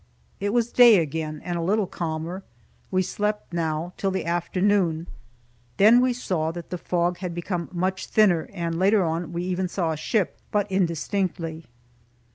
It 0.39 0.49
was 0.51 0.71
day 0.71 0.97
again, 0.97 1.41
and 1.43 1.59
a 1.59 1.61
little 1.61 1.85
calmer. 1.85 2.41
We 2.89 3.03
slept 3.03 3.53
now, 3.53 3.93
till 3.97 4.09
the 4.09 4.25
afternoon. 4.25 5.05
Then 5.77 6.01
we 6.01 6.11
saw 6.11 6.49
that 6.53 6.71
the 6.71 6.79
fog 6.79 7.19
had 7.19 7.35
become 7.35 7.69
much 7.71 8.07
thinner, 8.07 8.49
and 8.51 8.79
later 8.79 9.03
on 9.03 9.31
we 9.31 9.43
even 9.43 9.67
saw 9.67 9.91
a 9.91 9.97
ship, 9.97 10.39
but 10.49 10.65
indistinctly. 10.71 11.67